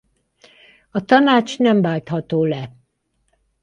[0.91, 2.69] A tanács nem váltható le.